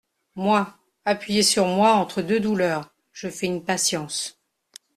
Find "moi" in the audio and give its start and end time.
0.35-0.67, 1.67-1.91